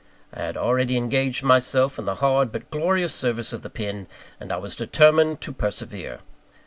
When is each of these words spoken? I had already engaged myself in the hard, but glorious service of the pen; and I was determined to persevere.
I 0.33 0.39
had 0.41 0.57
already 0.57 0.97
engaged 0.97 1.43
myself 1.43 1.99
in 1.99 2.05
the 2.05 2.15
hard, 2.15 2.51
but 2.51 2.71
glorious 2.71 3.13
service 3.13 3.53
of 3.53 3.61
the 3.61 3.69
pen; 3.69 4.07
and 4.39 4.51
I 4.51 4.57
was 4.57 4.75
determined 4.75 5.41
to 5.41 5.51
persevere. 5.51 6.21